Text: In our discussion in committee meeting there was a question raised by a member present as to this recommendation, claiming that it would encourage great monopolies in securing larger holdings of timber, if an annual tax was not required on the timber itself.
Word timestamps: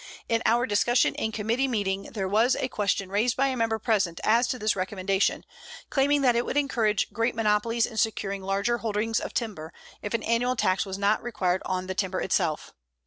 In 0.27 0.41
our 0.47 0.65
discussion 0.65 1.13
in 1.13 1.31
committee 1.31 1.67
meeting 1.67 2.09
there 2.15 2.27
was 2.27 2.55
a 2.55 2.67
question 2.67 3.11
raised 3.11 3.37
by 3.37 3.49
a 3.49 3.55
member 3.55 3.77
present 3.77 4.19
as 4.23 4.47
to 4.47 4.57
this 4.57 4.75
recommendation, 4.75 5.45
claiming 5.91 6.23
that 6.23 6.35
it 6.35 6.43
would 6.43 6.57
encourage 6.57 7.13
great 7.13 7.35
monopolies 7.35 7.85
in 7.85 7.97
securing 7.97 8.41
larger 8.41 8.79
holdings 8.79 9.19
of 9.19 9.35
timber, 9.35 9.71
if 10.01 10.15
an 10.15 10.23
annual 10.23 10.55
tax 10.55 10.87
was 10.87 10.97
not 10.97 11.21
required 11.21 11.61
on 11.67 11.85
the 11.85 11.93
timber 11.93 12.19
itself. 12.19 12.73